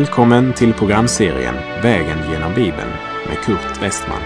[0.00, 2.90] Välkommen till programserien Vägen genom Bibeln
[3.28, 4.22] med Kurt Westman.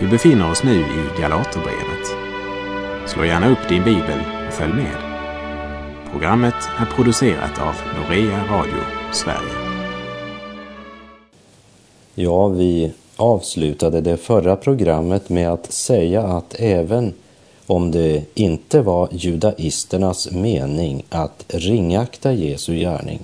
[0.00, 2.06] Vi befinner oss nu i Galaterbrevet.
[3.06, 4.96] Slå gärna upp din bibel och följ med.
[6.12, 8.80] Programmet är producerat av Norea Radio
[9.12, 9.80] Sverige.
[12.14, 17.14] Ja, vi avslutade det förra programmet med att säga att även
[17.66, 23.20] om det inte var judaisternas mening att ringakta Jesu gärning,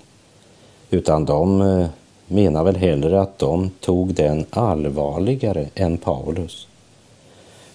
[0.90, 1.86] utan de eh,
[2.26, 6.66] menar väl hellre att de tog den allvarligare än Paulus.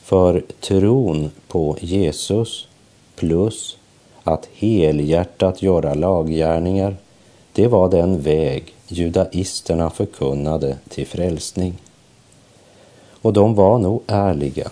[0.03, 2.67] För tron på Jesus
[3.15, 3.77] plus
[4.23, 6.95] att helhjärtat göra laggärningar,
[7.53, 11.73] det var den väg judaisterna förkunnade till frälsning.
[13.21, 14.71] Och de var nog ärliga.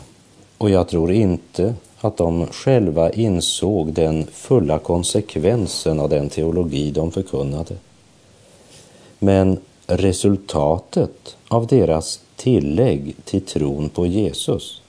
[0.57, 7.11] Och jag tror inte att de själva insåg den fulla konsekvensen av den teologi de
[7.11, 7.75] förkunnade.
[9.19, 14.81] Men resultatet av deras tillägg till tron på Jesus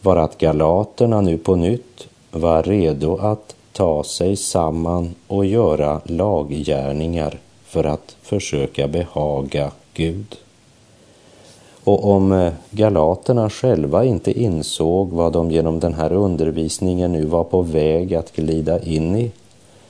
[0.00, 7.38] var att galaterna nu på nytt var redo att ta sig samman och göra laggärningar
[7.64, 10.36] för att försöka behaga Gud.
[11.84, 17.44] Och om eh, galaterna själva inte insåg vad de genom den här undervisningen nu var
[17.44, 19.30] på väg att glida in i,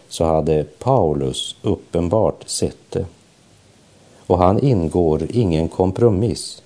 [0.08, 3.06] så hade Paulus uppenbart sett det.
[4.26, 6.62] Och han ingår ingen kompromiss,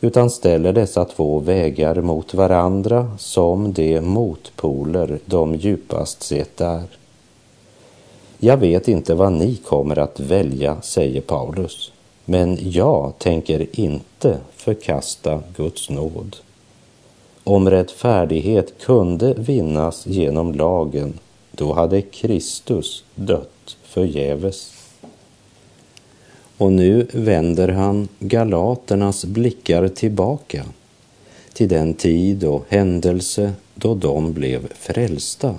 [0.00, 6.82] utan ställer dessa två vägar mot varandra som de motpoler de djupast sett är.
[8.38, 11.92] Jag vet inte vad ni kommer att välja, säger Paulus.
[12.24, 16.36] Men jag tänker inte förkasta Guds nåd.
[17.44, 21.18] Om rättfärdighet kunde vinnas genom lagen,
[21.50, 24.73] då hade Kristus dött förgäves.
[26.64, 30.64] Och nu vänder han galaternas blickar tillbaka
[31.52, 35.54] till den tid och händelse då de blev frälsta.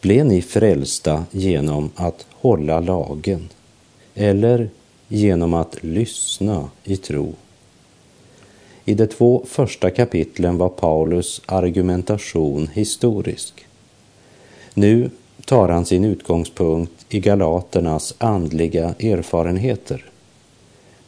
[0.00, 3.48] Blev ni frälsta genom att hålla lagen?
[4.14, 4.68] Eller
[5.08, 7.32] genom att lyssna i tro.
[8.84, 13.66] I de två första kapitlen var Paulus argumentation historisk.
[14.74, 15.10] Nu
[15.44, 20.04] tar han sin utgångspunkt i galaternas andliga erfarenheter.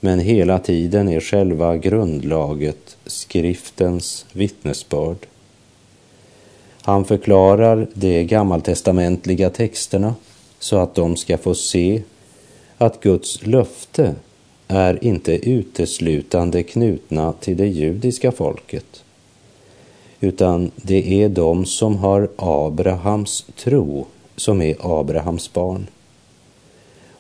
[0.01, 5.27] Men hela tiden är själva grundlaget skriftens vittnesbörd.
[6.83, 10.15] Han förklarar de gammaltestamentliga texterna
[10.59, 12.03] så att de ska få se
[12.79, 14.15] att Guds löfte
[14.69, 19.05] är inte uteslutande knutna till det judiska folket,
[20.21, 24.07] utan det är de som har Abrahams tro
[24.37, 25.87] som är Abrahams barn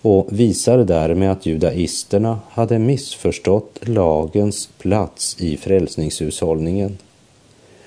[0.02, 6.98] och visar därmed att judaisterna hade missförstått lagens plats i frälsningshushållningen.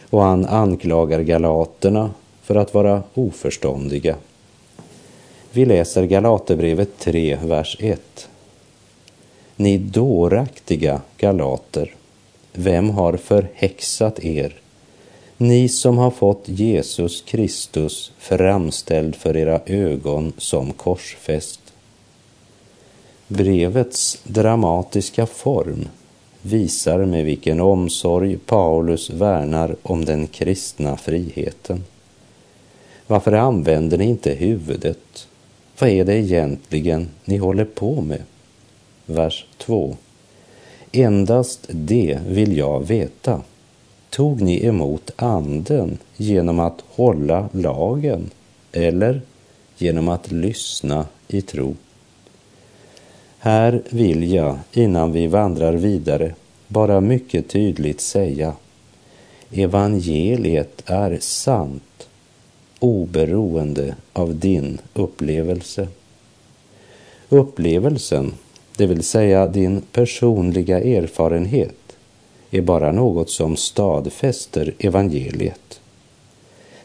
[0.09, 4.15] Och han anklagar galaterna för att vara oförståndiga.
[5.51, 8.29] Vi läser Galaterbrevet 3, vers 1.
[9.55, 11.95] Ni dåraktiga galater,
[12.53, 14.53] vem har förhäxat er?
[15.38, 21.59] Ni som har fått Jesus Kristus framställd för era ögon som korsfäst.
[23.28, 25.88] Brevets dramatiska form
[26.41, 31.84] visar med vilken omsorg Paulus värnar om den kristna friheten.
[33.07, 35.28] Varför använder ni inte huvudet
[35.79, 38.22] vad är det egentligen ni håller på med?
[39.06, 39.96] Vers 2.
[40.91, 43.41] Endast det vill jag veta.
[44.15, 48.29] Tog ni emot anden genom att hålla lagen
[48.71, 49.21] eller
[49.77, 51.75] genom att lyssna i tro?
[53.39, 56.35] Här vill jag, innan vi vandrar vidare,
[56.67, 58.53] bara mycket tydligt säga
[59.51, 62.07] evangeliet är sant
[62.79, 65.87] oberoende av din upplevelse.
[67.29, 68.34] Upplevelsen,
[68.78, 71.84] det vill säga din personliga erfarenhet,
[72.57, 75.79] är bara något som stadfäster evangeliet.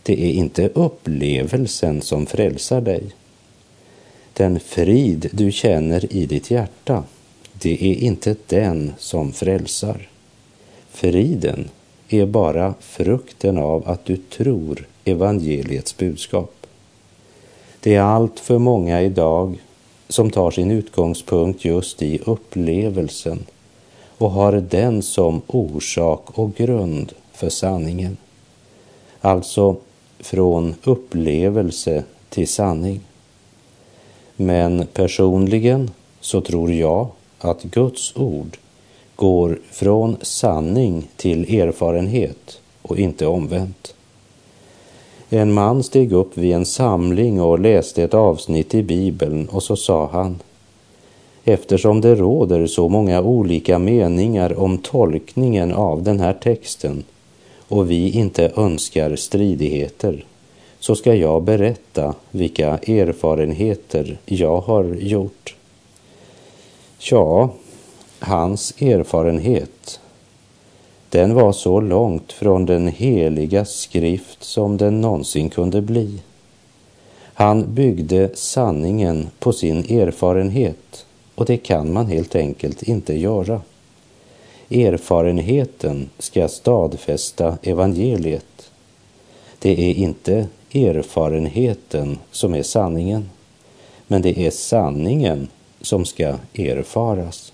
[0.03, 3.03] Det är inte upplevelsen som frälsar dig.
[4.33, 7.05] Den frid du känner i ditt hjärta,
[7.53, 10.09] det är inte den som frälsar.
[10.91, 11.69] Friden
[12.09, 16.67] är bara frukten av att du tror evangeliets budskap.
[17.81, 19.59] Det är allt för många idag
[20.09, 23.45] som tar sin utgångspunkt just i upplevelsen
[24.21, 28.17] och har den som orsak och grund för sanningen.
[29.21, 29.77] Alltså
[30.19, 33.01] från upplevelse till sanning.
[34.37, 35.91] Men personligen
[36.21, 37.09] så tror jag
[37.39, 38.59] att Guds ord
[39.17, 43.95] går från sanning till erfarenhet och inte omvänt.
[45.31, 49.77] En man steg upp vid en samling och läste ett avsnitt i Bibeln och så
[49.77, 50.39] sa han
[51.45, 57.05] Eftersom det råder så många olika meningar om tolkningen av den här texten
[57.69, 60.25] och vi inte önskar stridigheter
[60.81, 65.57] så ska jag berätta vilka erfarenheter jag har gjort.
[66.99, 67.51] Ja,
[68.19, 70.01] hans erfarenhet,
[71.09, 76.19] den var så långt från den heliga skrift som den någonsin kunde bli.
[77.35, 81.07] Han byggde sanningen på sin erfarenhet
[81.41, 83.61] och det kan man helt enkelt inte göra.
[84.71, 88.71] Erfarenheten ska stadfästa evangeliet.
[89.59, 93.31] Det är inte erfarenheten som är sanningen,
[94.07, 95.49] men det är sanningen
[95.81, 97.53] som ska erfaras.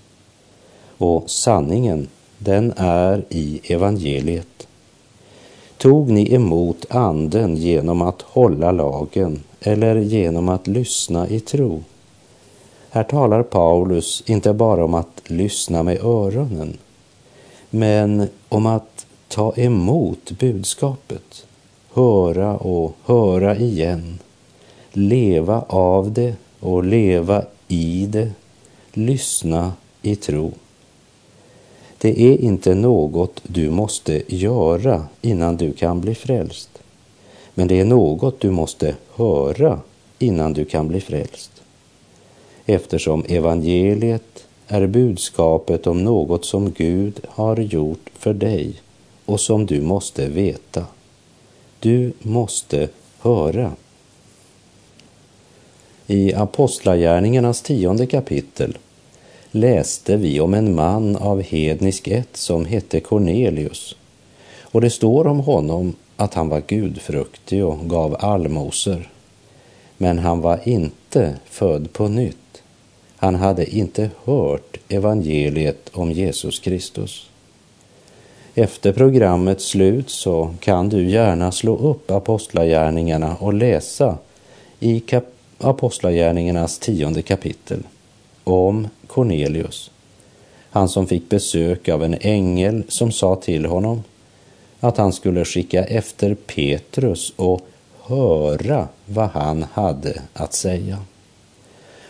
[0.97, 2.07] Och sanningen,
[2.37, 4.67] den är i evangeliet.
[5.77, 11.83] Tog ni emot anden genom att hålla lagen eller genom att lyssna i tro?
[12.89, 16.77] Här talar Paulus inte bara om att lyssna med öronen,
[17.69, 21.45] men om att ta emot budskapet,
[21.93, 24.19] höra och höra igen,
[24.91, 28.31] leva av det och leva i det,
[28.93, 30.51] lyssna i tro.
[31.97, 36.69] Det är inte något du måste göra innan du kan bli frälst.
[37.53, 39.79] Men det är något du måste höra
[40.19, 41.56] innan du kan bli frälst.
[42.69, 48.73] Eftersom evangeliet är budskapet om något som Gud har gjort för dig
[49.25, 50.85] och som du måste veta.
[51.79, 53.71] Du måste höra.
[56.07, 58.77] I Apostlagärningarnas tionde kapitel
[59.51, 63.95] läste vi om en man av hednisk ett som hette Cornelius.
[64.61, 69.09] Och det står om honom att han var gudfruktig och gav allmosor.
[69.97, 72.37] Men han var inte född på nytt.
[73.17, 77.29] Han hade inte hört evangeliet om Jesus Kristus.
[78.55, 84.17] Efter programmets slut så kan du gärna slå upp Apostlagärningarna och läsa
[84.79, 87.83] i kap- Apostlagärningarnas tionde kapitel
[88.43, 89.91] om Cornelius.
[90.69, 94.03] Han som fick besök av en ängel som sa till honom
[94.79, 97.61] att han skulle skicka efter Petrus och
[98.01, 100.97] höra vad han hade att säga.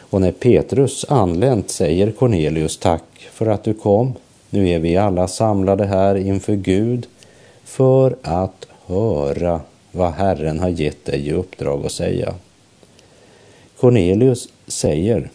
[0.10, 4.14] Och när Petrus anlänt säger Cornelius tack för att du kom.
[4.50, 7.08] Nu är vi alla samlade här inför Gud
[7.64, 9.62] för att höra
[9.92, 12.34] vad Herren har gett dig i uppdrag att säga.
[13.80, 15.30] Cornelius säger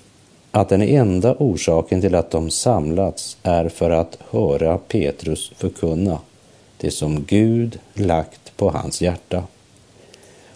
[0.50, 6.18] att den enda orsaken till att de samlats är för att höra Petrus förkunna
[6.76, 9.44] det som Gud lagt på hans hjärta.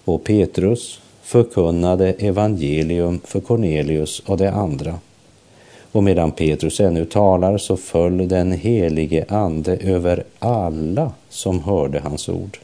[0.04, 4.98] Och Petrus förkunnade evangelium för Cornelius och de andra.
[5.92, 12.28] Och medan Petrus ännu talar så föll den helige ande över alla som hörde hans
[12.28, 12.58] ord.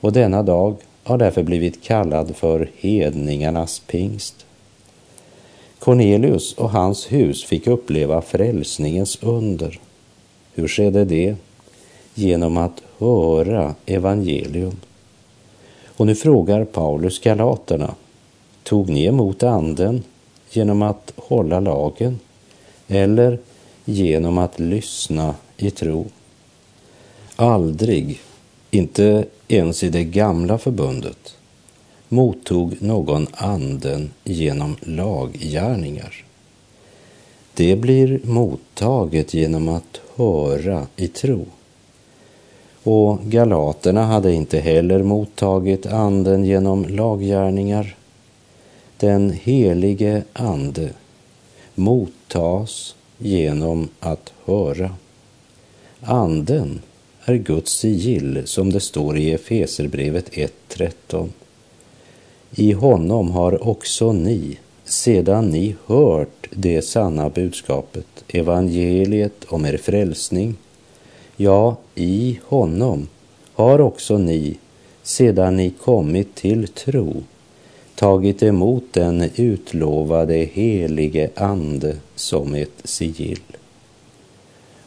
[0.00, 4.46] Och denna dag har därför blivit kallad för hedningarnas pingst.
[5.78, 9.80] Cornelius och hans hus fick uppleva frälsningens under.
[10.54, 11.34] Hur skedde det?
[12.14, 14.76] Genom att höra evangelium.
[16.02, 17.94] Och nu frågar Paulus galaterna,
[18.62, 20.02] tog ni emot anden
[20.50, 22.18] genom att hålla lagen
[22.88, 23.38] eller
[23.84, 26.06] genom att lyssna i tro?
[27.36, 28.20] Aldrig,
[28.70, 31.36] inte ens i det gamla förbundet,
[32.08, 36.24] mottog någon anden genom laggärningar.
[37.54, 41.46] Det blir mottaget genom att höra i tro.
[42.84, 47.96] Och galaterna hade inte heller mottagit anden genom laggärningar.
[48.96, 50.90] Den helige ande
[51.74, 54.90] mottas genom att höra.
[56.00, 56.80] Anden
[57.24, 61.28] är Guds sigill som det står i Efeserbrevet 1.13.
[62.50, 70.56] I honom har också ni, sedan ni hört det sanna budskapet, evangeliet om er frälsning,
[71.36, 73.08] Ja, i honom
[73.54, 74.56] har också ni,
[75.02, 77.22] sedan ni kommit till tro,
[77.94, 83.40] tagit emot den utlovade helige Ande som ett sigill.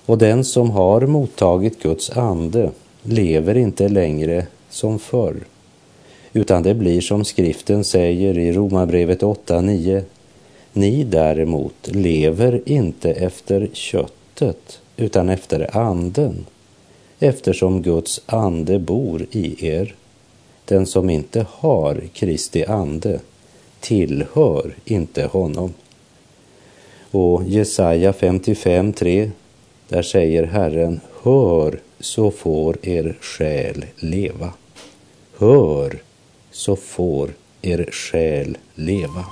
[0.05, 2.71] Och den som har mottagit Guds ande
[3.03, 5.35] lever inte längre som förr,
[6.33, 10.03] utan det blir som skriften säger i Romarbrevet 8.9,
[10.73, 16.45] Ni däremot lever inte efter köttet utan efter anden,
[17.19, 19.95] eftersom Guds ande bor i er.
[20.65, 23.19] Den som inte har Kristi ande
[23.79, 25.73] tillhör inte honom.
[27.11, 29.31] Och Jesaja 55.3,
[29.89, 34.53] där säger Herren, hör så får er själ leva.
[35.37, 35.99] Hör
[36.51, 37.29] så får
[37.61, 39.25] er själ leva.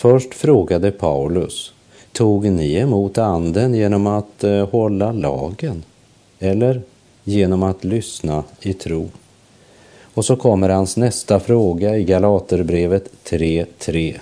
[0.00, 1.72] Först frågade Paulus,
[2.12, 5.82] tog ni emot anden genom att eh, hålla lagen
[6.38, 6.82] eller
[7.24, 9.08] genom att lyssna i tro?
[10.14, 14.18] Och så kommer hans nästa fråga i Galaterbrevet 3.3.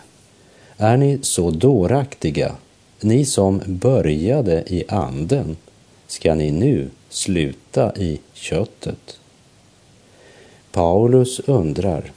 [0.77, 2.55] Är ni så dåraktiga,
[3.01, 5.57] ni som började i anden,
[6.07, 9.21] ska ni nu sluta i köttet?
[10.73, 12.13] Paulus undrar,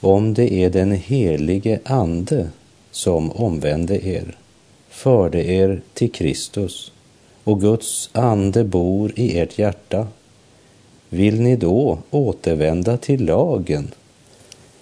[0.00, 2.48] om det är den helige Ande
[2.90, 4.36] som omvände er,
[4.88, 6.92] förde er till Kristus
[7.44, 10.06] och Guds ande bor i ert hjärta,
[11.08, 13.90] vill ni då återvända till lagen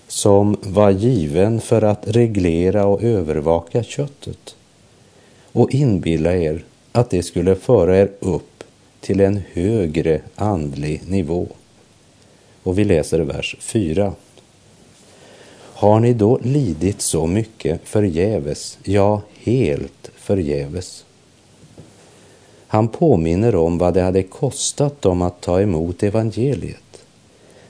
[0.09, 4.56] som var given för att reglera och övervaka köttet
[5.52, 8.64] och inbilla er att det skulle föra er upp
[9.00, 11.47] till en högre andlig nivå?
[12.62, 14.12] Och vi läser vers 4.
[15.84, 21.04] Har ni då lidit så mycket förgäves, ja, helt förgäves?
[22.66, 27.04] Han påminner om vad det hade kostat dem att ta emot evangeliet,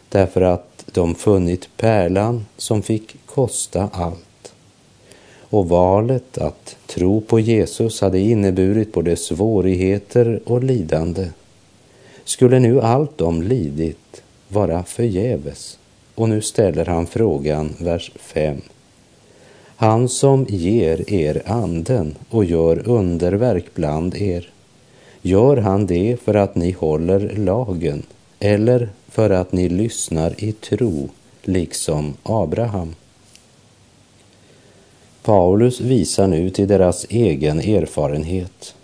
[0.09, 4.55] därför att de funnit pärlan som fick kosta allt.
[5.39, 11.29] Och valet att tro på Jesus hade inneburit både svårigheter och lidande.
[12.25, 15.79] Skulle nu allt de lidit vara förgäves?
[16.15, 18.61] Och nu ställer han frågan, vers 5.
[19.77, 24.51] Han som ger er anden och gör underverk bland er,
[25.23, 28.03] gör han det för att ni håller lagen
[28.39, 31.09] eller för att ni lyssnar i tro,
[31.43, 32.95] liksom Abraham?
[35.23, 38.75] Paulus visar nu till deras egen erfarenhet.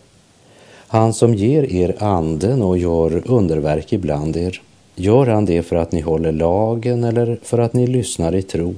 [0.86, 4.62] Han som ger er anden och gör underverk ibland er,
[4.94, 8.74] Gör han det för att ni håller lagen eller för att ni lyssnar i tro?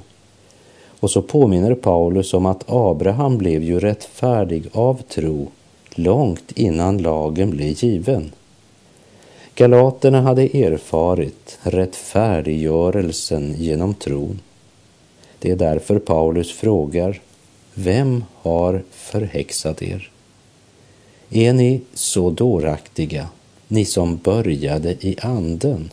[1.01, 5.49] Och så påminner Paulus om att Abraham blev ju rättfärdig av tro
[5.95, 8.33] långt innan lagen blev given.
[9.55, 14.41] Galaterna hade erfarit rättfärdiggörelsen genom tron.
[15.39, 17.21] Det är därför Paulus frågar,
[17.75, 20.11] vem har förhäxat er?
[21.31, 23.29] Är ni så dåraktiga,
[23.69, 25.91] ni som började i anden?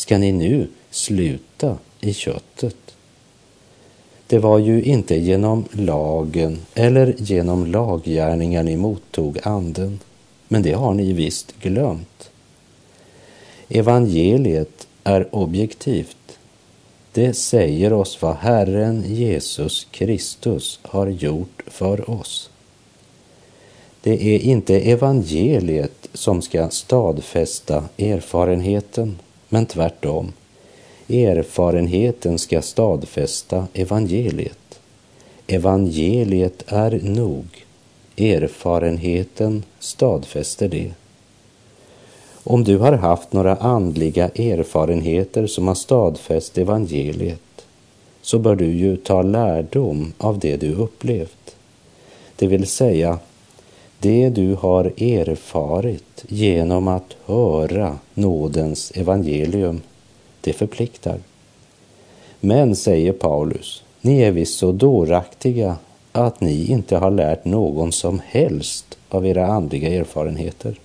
[0.00, 2.76] Ska ni nu sluta i köttet.
[4.26, 10.00] Det var ju inte genom lagen eller genom laggärningar ni mottog anden,
[10.48, 12.30] men det har ni visst glömt.
[13.68, 16.38] Evangeliet är objektivt.
[17.12, 22.50] Det säger oss vad Herren Jesus Kristus har gjort för oss.
[24.00, 29.18] Det är inte evangeliet som ska stadfästa erfarenheten
[29.50, 30.32] men tvärtom.
[31.08, 34.80] Erfarenheten ska stadfästa evangeliet.
[35.46, 37.46] Evangeliet är nog.
[38.16, 40.90] Erfarenheten stadfäster det.
[42.44, 47.66] Om du har haft några andliga erfarenheter som har stadfäst evangeliet
[48.22, 51.56] så bör du ju ta lärdom av det du upplevt.
[52.36, 53.18] Det vill säga
[54.00, 59.80] det du har erfarit genom att höra nådens evangelium,
[60.40, 61.18] det förpliktar.
[62.40, 65.76] Men, säger Paulus, ni är visst så dåraktiga
[66.12, 70.80] att ni inte har lärt någon som helst av era andliga erfarenheter.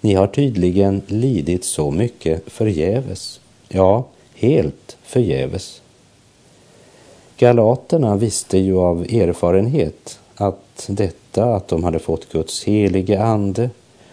[0.00, 3.40] Ni har tydligen lidit så mycket förgäves.
[3.68, 4.04] Ja,
[4.34, 5.82] helt förgäves.
[7.38, 13.70] Galaterna visste ju av erfarenhet att detta att de hade fått Guds helige ande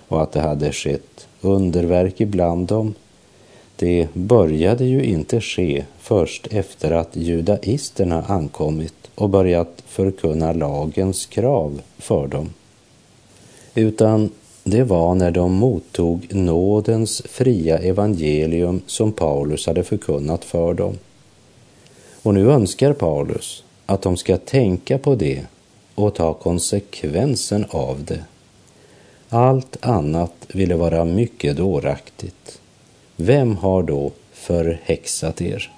[0.08, 2.94] och att det hade skett underverk ibland dem,
[3.76, 11.82] det började ju inte ske först efter att judaisterna ankommit och börjat förkunna lagens krav
[11.98, 12.50] för dem.
[13.76, 14.30] Utan
[14.64, 20.98] det var när de mottog nådens fria evangelium som Paulus hade förkunnat för dem.
[22.24, 25.42] Och nu önskar Paulus att de ska tänka på det
[25.96, 28.24] och ta konsekvensen av det.
[29.30, 32.62] Allt annat ville vara mycket dåraktigt.
[33.16, 35.72] Vem har då förhäxat er?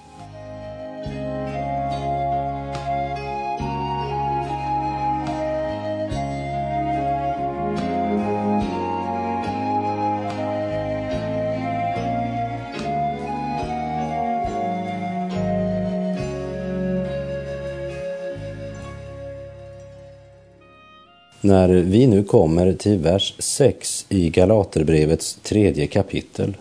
[21.48, 26.56] När vi nu kommer till vers 6 i Galaterbrevets tredje kapitel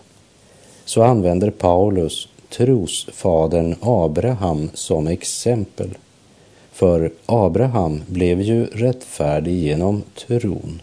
[0.85, 5.97] så använder Paulus trosfadern Abraham som exempel.
[6.71, 10.81] För Abraham blev ju rättfärdig genom tron.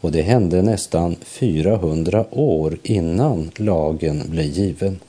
[0.00, 5.00] Och det hände nästan 400 år innan lagen blev given.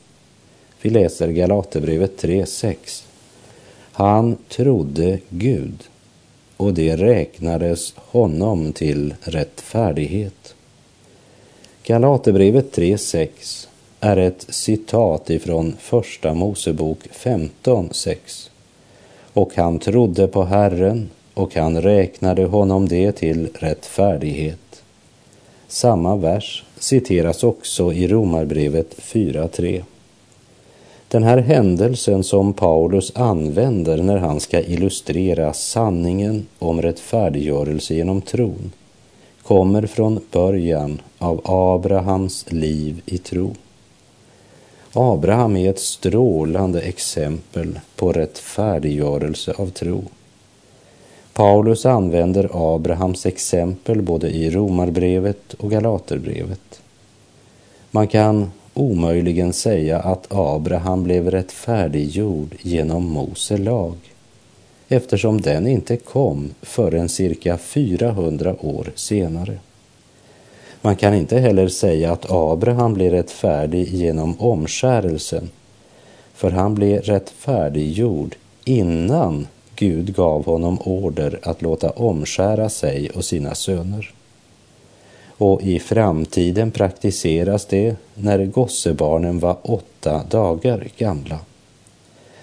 [0.82, 3.04] Vi läser Galaterbrevet 3.6.
[3.92, 5.84] Han trodde Gud
[6.60, 10.56] och det räknades honom till rättfärdighet.
[11.84, 13.68] Galaterbrevet 3.6
[14.00, 18.50] är ett citat ifrån Första Mosebok 15.6.
[19.34, 24.84] Och han trodde på Herren och han räknade honom det till rättfärdighet.
[25.68, 29.84] Samma vers citeras också i Romarbrevet 4.3.
[31.10, 38.72] Den här händelsen som Paulus använder när han ska illustrera sanningen om rättfärdiggörelse genom tron
[39.44, 43.56] kommer från början av Abrahams liv i tro.
[44.94, 50.04] Abraham är ett strålande exempel på rättfärdiggörelse av tro.
[51.34, 56.82] Paulus använder Abrahams exempel både i Romarbrevet och Galaterbrevet.
[57.92, 63.96] Man kan omöjligen säga att Abraham blev rättfärdiggjord genom Mose lag
[64.88, 69.58] eftersom den inte kom förrän cirka 400 år senare.
[70.82, 75.50] Man kan inte heller säga att Abraham blev rättfärdig genom omskärelsen
[76.34, 83.56] för han blev rättfärdiggjord innan Gud gav honom order att låta omskära sig och sina
[83.56, 84.14] söner
[85.40, 91.40] och i framtiden praktiseras det när gossebarnen var åtta dagar gamla.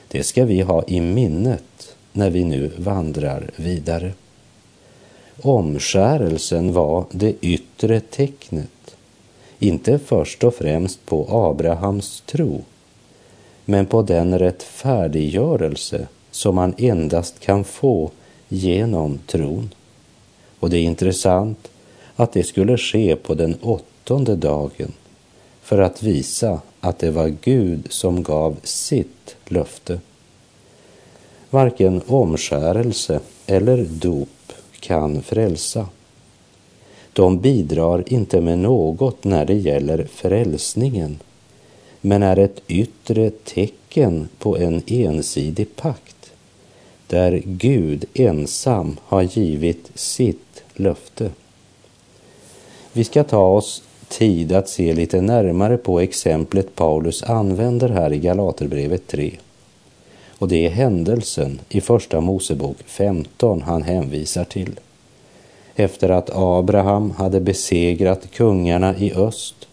[0.08, 4.12] Det ska vi ha i minnet när vi nu vandrar vidare.
[5.42, 8.96] Omskärelsen var det yttre tecknet,
[9.58, 12.64] inte först och främst på Abrahams tro,
[13.64, 18.10] men på den rättfärdiggörelse som man endast kan få
[18.48, 19.74] genom tron.
[20.60, 21.68] Och det är intressant
[22.16, 24.92] att det skulle ske på den åttonde dagen
[25.62, 30.00] för att visa att det var Gud som gav sitt löfte.
[31.50, 35.86] Varken omskärelse eller dop kan frälsa.
[37.12, 41.18] De bidrar inte med något när det gäller frälsningen
[42.00, 46.32] men är ett yttre tecken på en ensidig pakt
[47.06, 51.30] där Gud ensam har givit sitt löfte.
[52.96, 58.18] Vi ska ta oss tid att se lite närmare på exemplet Paulus använder här i
[58.18, 59.30] Galaterbrevet 3.
[60.38, 64.80] Och det är händelsen i Första Mosebok 15 han hänvisar till.
[65.74, 69.68] Efter att Abraham hade besegrat kungarna i öst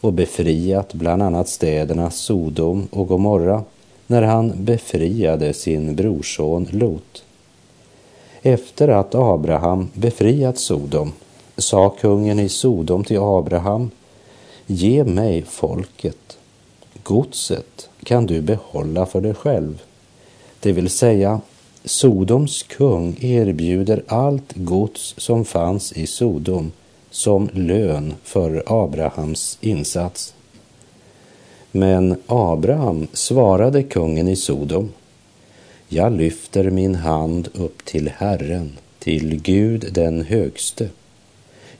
[0.00, 3.64] och befriat bland annat städerna Sodom och Gomorra
[4.06, 7.24] när han befriade sin brorson Lot.
[8.42, 11.12] Efter att Abraham befriat Sodom
[11.56, 13.90] sa kungen i Sodom till Abraham,
[14.66, 16.38] ge mig folket,
[17.02, 19.82] godset kan du behålla för dig själv.
[20.60, 21.40] Det vill säga,
[21.84, 26.72] Sodoms kung erbjuder allt gods som fanns i Sodom
[27.10, 30.34] som lön för Abrahams insats.
[31.72, 34.92] Men Abraham svarade kungen i Sodom,
[35.88, 40.88] jag lyfter min hand upp till Herren, till Gud den högste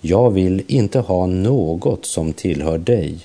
[0.07, 3.19] jag vill inte ha något som tillhör dig.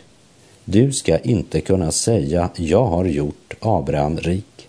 [0.65, 4.67] Du ska inte kunna säga, jag har gjort Abraham rik.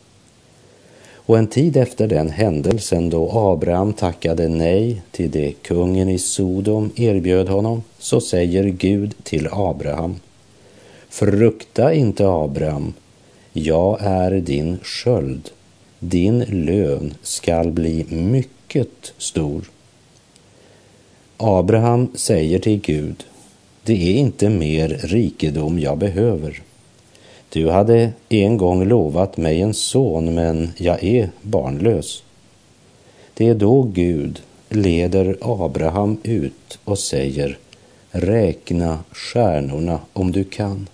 [1.12, 6.90] Och en tid efter den händelsen då Abraham tackade nej till det kungen i Sodom
[6.96, 10.16] erbjöd honom, så säger Gud till Abraham,
[11.08, 12.92] Frukta inte Abraham,
[13.52, 15.50] jag är din sköld,
[15.98, 19.70] din lön skall bli mycket stor.
[21.42, 23.24] Abraham säger till Gud,
[23.84, 26.62] det är inte mer rikedom jag behöver.
[27.48, 32.22] Du hade en gång lovat mig en son, men jag är barnlös.
[33.34, 37.58] Det är då Gud leder Abraham ut och säger,
[38.10, 40.88] räkna stjärnorna om du kan.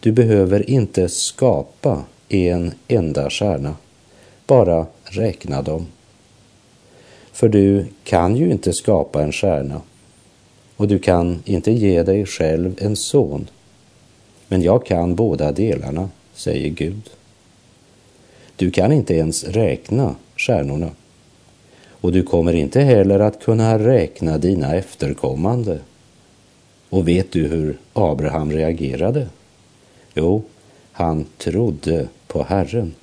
[0.00, 3.76] Du behöver inte skapa en enda stjärna,
[4.46, 5.86] bara räkna dem.
[7.36, 9.80] För du kan ju inte skapa en stjärna
[10.76, 13.48] och du kan inte ge dig själv en son.
[14.48, 17.10] Men jag kan båda delarna, säger Gud.
[18.56, 20.90] Du kan inte ens räkna stjärnorna
[21.90, 25.78] och du kommer inte heller att kunna räkna dina efterkommande.
[26.90, 29.28] Och vet du hur Abraham reagerade?
[30.14, 30.42] Jo,
[30.92, 32.94] han trodde på Herren.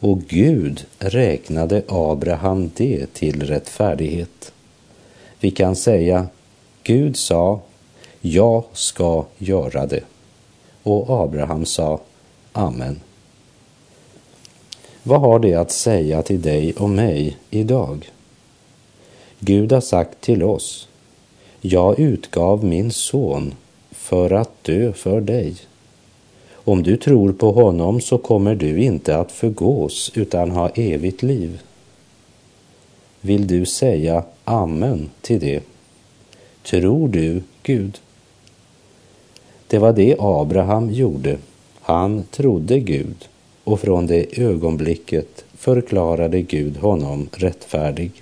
[0.00, 4.52] Och Gud räknade Abraham det till rättfärdighet.
[5.40, 6.26] Vi kan säga,
[6.82, 7.60] Gud sa,
[8.20, 10.04] jag ska göra det.
[10.82, 12.00] Och Abraham sa,
[12.52, 13.00] Amen.
[15.02, 18.10] Vad har det att säga till dig och mig idag?
[19.40, 20.88] Gud har sagt till oss,
[21.60, 23.54] jag utgav min son
[23.90, 25.56] för att dö för dig.
[26.68, 31.62] Om du tror på honom så kommer du inte att förgås utan ha evigt liv.
[33.20, 35.62] Vill du säga amen till det?
[36.62, 37.98] Tror du Gud?
[39.66, 41.38] Det var det Abraham gjorde.
[41.80, 43.28] Han trodde Gud
[43.64, 48.12] och från det ögonblicket förklarade Gud honom rättfärdig.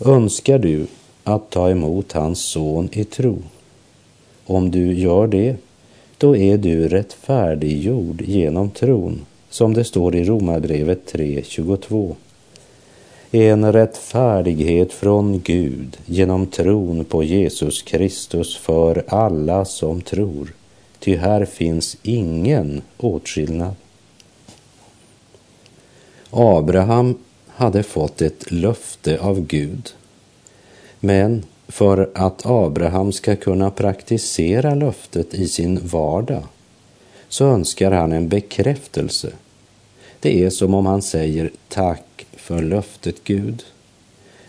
[0.00, 0.86] Önskar du
[1.24, 3.38] att ta emot hans son i tro?
[4.46, 5.56] Om du gör det,
[6.18, 12.14] då är du rättfärdiggjord genom tron, som det står i Romarbrevet 3.22.
[13.30, 20.52] En rättfärdighet från Gud genom tron på Jesus Kristus för alla som tror,
[20.98, 23.74] ty här finns ingen åtskillnad.
[26.30, 29.94] Abraham hade fått ett löfte av Gud.
[31.00, 36.42] Men för att Abraham ska kunna praktisera löftet i sin vardag
[37.28, 39.32] så önskar han en bekräftelse.
[40.20, 43.64] Det är som om han säger tack för löftet Gud.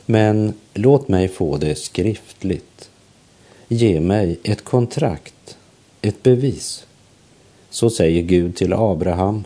[0.05, 2.89] Men låt mig få det skriftligt.
[3.67, 5.57] Ge mig ett kontrakt,
[6.01, 6.85] ett bevis.
[7.69, 9.43] Så säger Gud till Abraham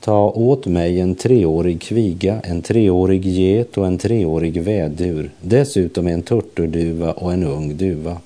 [0.00, 6.22] Ta åt mig en treårig kviga, en treårig get och en treårig vädur, dessutom en
[6.22, 8.16] turturduva och en ung duva.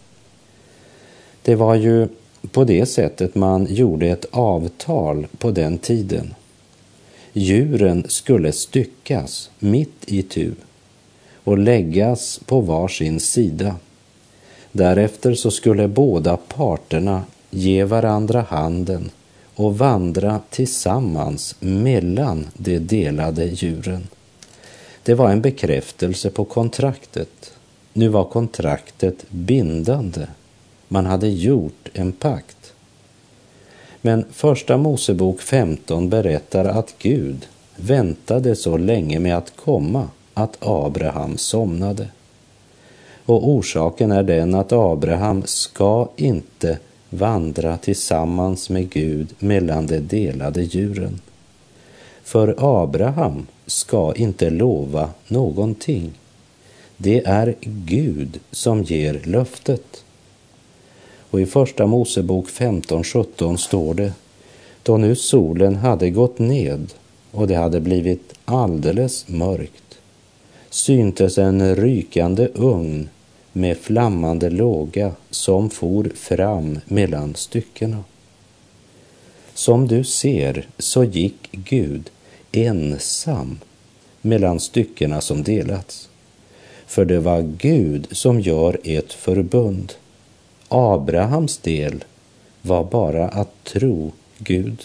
[1.42, 2.08] Det var ju
[2.52, 6.34] på det sättet man gjorde ett avtal på den tiden.
[7.32, 10.52] Djuren skulle styckas mitt i tu
[11.44, 13.76] och läggas på var sin sida.
[14.72, 19.10] Därefter så skulle båda parterna ge varandra handen
[19.62, 24.08] och vandra tillsammans mellan de delade djuren.
[25.02, 27.52] Det var en bekräftelse på kontraktet.
[27.92, 30.26] Nu var kontraktet bindande.
[30.88, 32.72] Man hade gjort en pakt.
[34.00, 37.46] Men första Mosebok 15 berättar att Gud
[37.76, 42.08] väntade så länge med att komma att Abraham somnade.
[43.24, 46.78] Och orsaken är den att Abraham ska inte
[47.12, 51.20] vandra tillsammans med Gud mellan de delade djuren.
[52.22, 56.12] För Abraham ska inte lova någonting.
[56.96, 60.04] Det är Gud som ger löftet.
[61.30, 64.12] Och i Första Mosebok 15.17 står det,
[64.82, 66.92] då nu solen hade gått ned
[67.30, 69.98] och det hade blivit alldeles mörkt,
[70.70, 73.08] syntes en rykande ugn
[73.52, 78.04] med flammande låga som for fram mellan styckena.
[79.54, 82.10] Som du ser så gick Gud
[82.52, 83.58] ensam
[84.20, 86.08] mellan styckena som delats.
[86.86, 89.92] För det var Gud som gör ett förbund.
[90.68, 92.04] Abrahams del
[92.62, 94.82] var bara att tro Gud.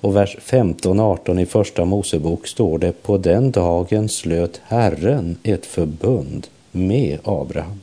[0.00, 6.46] Och vers 15-18 i Första Mosebok står det, på den dagen slöt Herren ett förbund
[6.72, 7.80] med Abraham.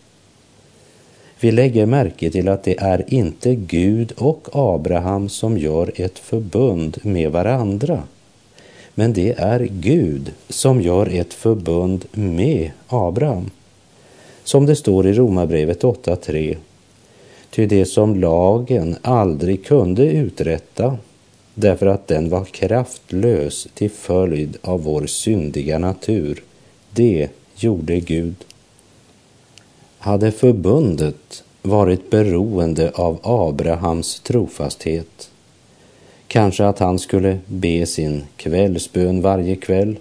[1.39, 6.97] Vi lägger märke till att det är inte Gud och Abraham som gör ett förbund
[7.01, 8.03] med varandra,
[8.95, 13.49] men det är Gud som gör ett förbund med Abraham.
[14.43, 16.57] Som det står i Romarbrevet 8.3.
[17.49, 20.97] Ty det som lagen aldrig kunde uträtta,
[21.53, 26.43] därför att den var kraftlös till följd av vår syndiga natur,
[26.91, 28.35] det gjorde Gud.
[30.07, 35.29] Hade förbundet varit beroende av Abrahams trofasthet,
[36.27, 39.99] kanske att han skulle be sin kvällsbön varje kväll,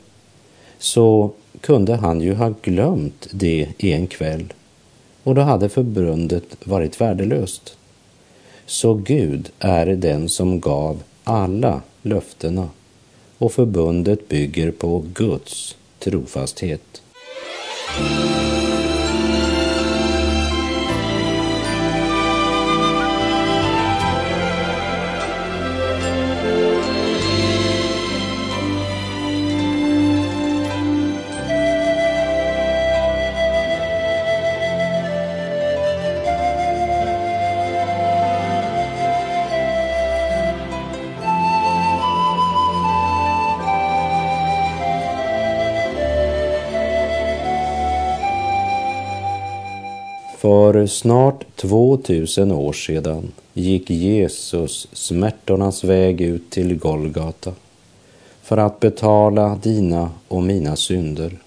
[0.79, 4.53] så kunde han ju ha glömt det en kväll
[5.23, 7.77] och då hade förbundet varit värdelöst.
[8.67, 12.69] Så Gud är den som gav alla löftena
[13.39, 17.03] och förbundet bygger på Guds trofasthet.
[50.87, 57.53] För snart 2000 år sedan gick Jesus smärtornas väg ut till Golgata
[58.43, 61.39] för att betala dina och mina synder.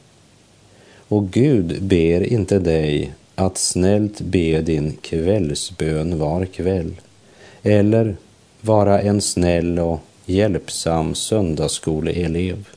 [1.07, 6.93] Och Gud ber inte dig att snällt be din kvällsbön var kväll
[7.63, 8.17] eller
[8.61, 12.67] vara en snäll och hjälpsam söndagsskoleelev.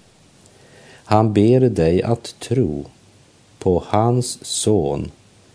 [1.04, 2.84] Han ber dig att tro
[3.58, 5.10] på hans son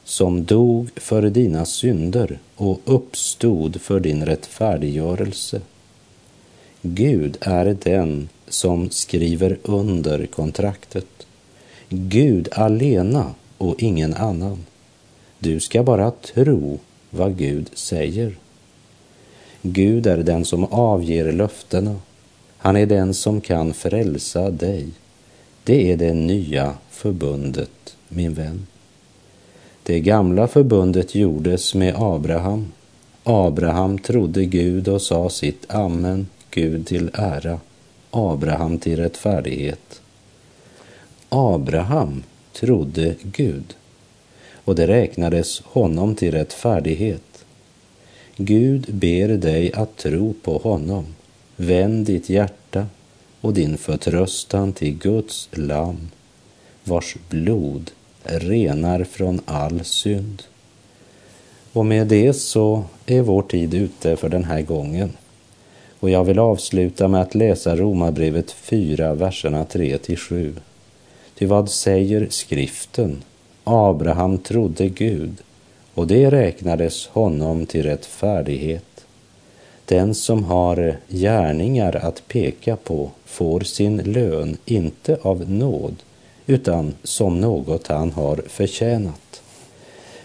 [0.08, 5.62] som dog för dina synder och uppstod för din rättfärdiggörelse.
[6.82, 11.28] Gud är den som skriver under kontraktet.
[11.90, 14.66] Gud alena och ingen annan.
[15.40, 18.36] Du ska bara tro vad Gud säger.
[19.62, 21.96] Gud är den som avger löftena.
[22.58, 24.88] Han är den som kan frälsa dig.
[25.64, 28.68] Det är det nya förbundet, min vän.
[29.88, 32.72] Det gamla förbundet gjordes med Abraham.
[33.24, 37.60] Abraham trodde Gud och sa sitt amen, Gud till ära,
[38.12, 40.02] Abraham till rättfärdighet.
[41.30, 42.24] Abraham
[42.54, 43.76] trodde Gud
[44.66, 47.46] och det räknades honom till rättfärdighet.
[48.38, 51.06] Gud ber dig att tro på honom.
[51.56, 52.86] Vänd ditt hjärta
[53.42, 56.10] och din förtröstan till Guds Lamm,
[56.84, 57.92] vars blod
[58.28, 60.44] renar från all synd.
[61.74, 65.12] Och med det så är vår tid ute för den här gången.
[66.00, 70.56] Och jag vill avsluta med att läsa Romarbrevet 4, verserna 3 till 7.
[71.36, 73.24] Ty vad säger skriften?
[73.64, 75.36] Abraham trodde Gud
[75.94, 79.06] och det räknades honom till rättfärdighet.
[79.86, 85.96] Den som har gärningar att peka på får sin lön inte av nåd
[86.48, 89.42] utan som något han har förtjänat.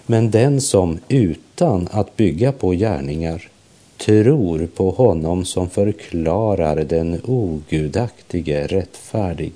[0.06, 3.48] Men den som utan att bygga på gärningar
[3.96, 9.52] tror på honom som förklarar den ogudaktige rättfärdig,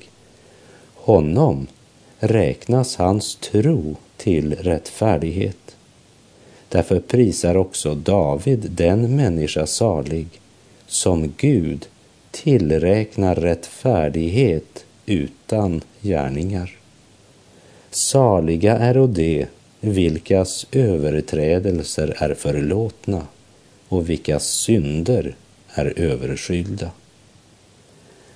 [0.94, 1.66] honom
[2.18, 5.76] räknas hans tro till rättfärdighet.
[6.68, 10.26] Därför prisar också David den människa salig
[10.87, 11.87] som Gud
[12.31, 16.77] tillräknar rättfärdighet utan gärningar.
[17.90, 19.47] Saliga är de
[19.81, 23.27] vilkas överträdelser är förlåtna
[23.88, 25.37] och vilkas synder
[25.69, 26.90] är överskylda.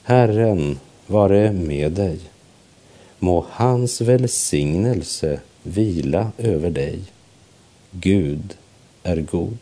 [0.02, 2.18] Herren vare med dig.
[3.18, 6.98] Må hans välsignelse vila över dig.
[7.90, 8.56] Gud
[9.02, 9.58] är god.